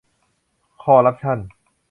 [0.83, 1.39] คอร์รัปชั่น